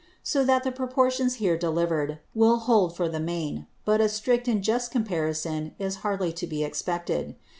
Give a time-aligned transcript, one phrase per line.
[0.23, 4.63] So that the Proportions here deliver'd, will hold for the main; but a strict and
[4.63, 7.35] just Comparison is hardly to be expected.